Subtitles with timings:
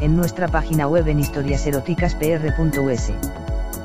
[0.00, 3.12] en nuestra página web en historiaseroticaspr.us.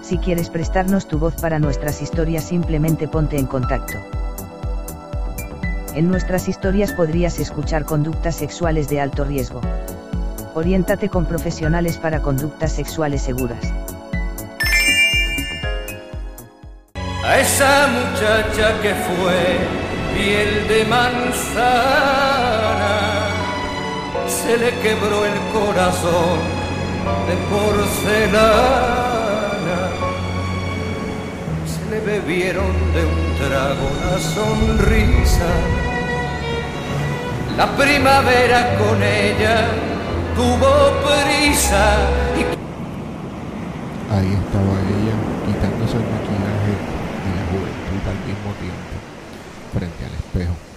[0.01, 3.97] Si quieres prestarnos tu voz para nuestras historias simplemente ponte en contacto.
[5.95, 9.61] En nuestras historias podrías escuchar conductas sexuales de alto riesgo.
[10.53, 13.73] Oriéntate con profesionales para conductas sexuales seguras.
[17.23, 19.59] A esa muchacha que fue
[20.13, 22.31] piel de manzana,
[24.51, 26.39] se le quebró el corazón
[27.27, 28.81] de porcelana
[31.89, 35.51] le bebieron de un trago la sonrisa.
[37.57, 39.67] La primavera con ella
[40.35, 40.71] tuvo
[41.05, 41.83] prisa.
[44.11, 46.73] Ahí estaba ella, quitándose el maquillaje
[47.25, 48.95] y la juventud al mismo tiempo,
[49.73, 50.71] frente al espejo.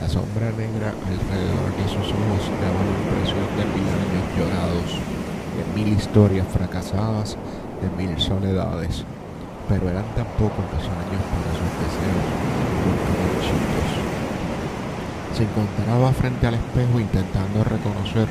[0.00, 5.62] La sombra negra alrededor de sus ojos daba la impresión de mil años llorados, de
[5.74, 7.36] mil historias fracasadas,
[7.80, 9.04] de mil soledades
[9.70, 12.26] pero eran tan pocos los años para sus deseos
[13.38, 13.90] chicos.
[15.30, 18.26] Se encontraba frente al espejo intentando reconocer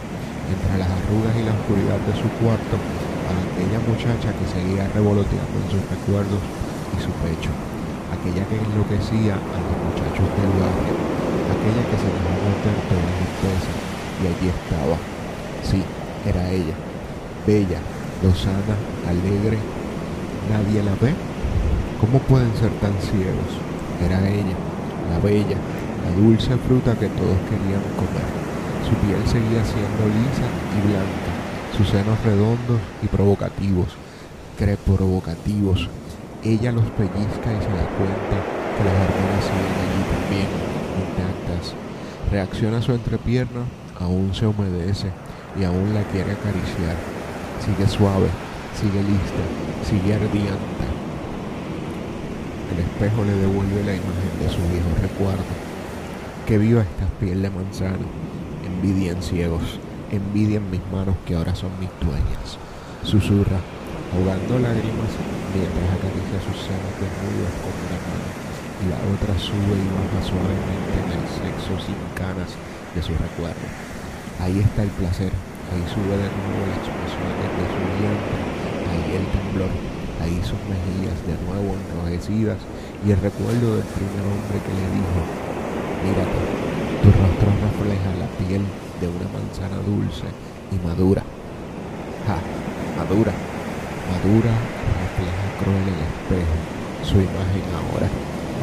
[0.52, 5.56] entre las arrugas y la oscuridad de su cuarto a aquella muchacha que seguía revoloteando
[5.64, 6.44] en sus recuerdos
[6.92, 7.56] y su pecho,
[8.12, 10.96] aquella que enloquecía a los muchachos del barrio,
[11.56, 13.16] aquella que se dejó meter toda la
[14.20, 15.00] y allí estaba.
[15.64, 15.80] Sí,
[16.26, 16.76] era ella,
[17.46, 17.80] bella,
[18.24, 18.76] lozana,
[19.08, 19.58] alegre.
[20.50, 21.14] ¿Nadie la ve?
[22.02, 23.52] ¿Cómo pueden ser tan ciegos?
[24.04, 24.56] Era ella,
[25.12, 25.58] la bella,
[26.04, 28.28] la dulce fruta que todos querían comer.
[28.88, 31.32] Su piel seguía siendo lisa y blanca,
[31.78, 33.96] sus senos redondos y provocativos,
[34.86, 35.90] provocativos.
[36.44, 38.38] Ella los pellizca y se da cuenta
[38.76, 40.50] que las hormonas siguen allí también,
[41.00, 41.76] intactas.
[42.32, 43.62] Reacciona su entrepierna,
[44.00, 45.12] aún se humedece
[45.58, 46.98] y aún la quiere acariciar.
[47.64, 48.30] Sigue suave,
[48.76, 49.44] sigue lista,
[49.88, 50.90] sigue ardiente
[52.70, 55.52] el espejo le devuelve la imagen de su viejo recuerdo.
[56.46, 58.06] Que viva esta piel de manzana.
[58.66, 59.80] Envidia en ciegos.
[60.12, 62.62] Envidia en mis manos que ahora son mis dueñas.
[63.04, 63.58] Susurra,
[64.14, 65.12] ahogando lágrimas
[65.50, 68.28] mientras acaricia sus senos desnudos con una mano
[68.80, 72.54] y la otra sube y baja suavemente en el sexo sin canas
[72.94, 73.99] de su recuerdo.
[74.40, 75.32] Ahí está el placer,
[75.72, 78.40] ahí sube de nuevo la expresión de su vientre,
[78.88, 79.72] ahí el temblor,
[80.20, 82.60] Ahí sus mejillas de nuevo enrojecidas
[83.08, 85.20] y el recuerdo del primer hombre que le dijo,
[86.04, 86.40] mírate,
[87.00, 88.68] tu rostro refleja la piel
[89.00, 90.28] de una manzana dulce
[90.76, 91.24] y madura.
[92.28, 92.36] Ja,
[93.00, 93.32] madura,
[94.12, 96.56] madura, refleja cruel el espejo,
[97.08, 98.12] su imagen ahora.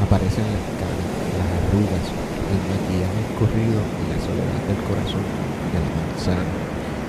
[0.04, 1.08] Aparecen las caras,
[1.40, 2.04] las arrugas,
[2.52, 6.44] el maquillaje escurrido y la soledad del corazón manzana,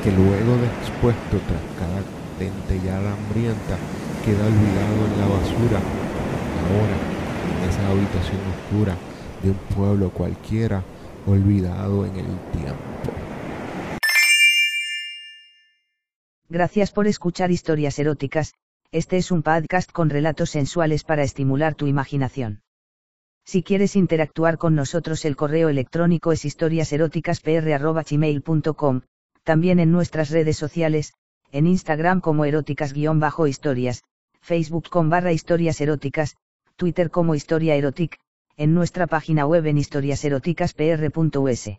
[0.03, 2.01] que luego de expuesto tras cada
[2.39, 3.77] dentellada hambrienta,
[4.23, 5.79] queda olvidado en la basura.
[6.67, 6.97] Ahora,
[7.47, 8.95] en esa habitación oscura
[9.43, 10.83] de un pueblo cualquiera,
[11.25, 13.11] olvidado en el tiempo.
[16.49, 18.53] Gracias por escuchar historias eróticas,
[18.91, 22.61] este es un podcast con relatos sensuales para estimular tu imaginación.
[23.47, 29.01] Si quieres interactuar con nosotros el correo electrónico es historiaseroticaspr.gmail.com,
[29.45, 31.13] también en nuestras redes sociales,
[31.53, 34.03] en Instagram como eróticas-historias,
[34.41, 36.35] Facebook con barra historias eróticas,
[36.75, 38.19] Twitter como historia erotic,
[38.57, 41.69] en nuestra página web en historiaseroticaspr.us.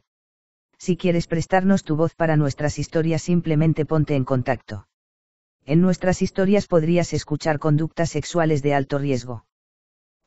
[0.79, 4.89] Si quieres prestarnos tu voz para nuestras historias simplemente ponte en contacto.
[5.67, 9.45] En nuestras historias podrías escuchar conductas sexuales de alto riesgo.